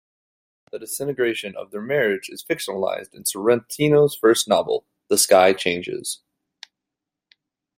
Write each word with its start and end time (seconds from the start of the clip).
The 0.71 0.79
disintegration 0.79 1.55
of 1.55 1.69
their 1.69 1.79
marriage 1.83 2.27
is 2.27 2.43
fictionalized 2.43 3.13
in 3.13 3.23
Sorrentino's 3.25 4.15
first 4.15 4.47
novel, 4.47 4.83
"The 5.09 5.17
Sky 5.19 5.53
Changes". 5.53 6.23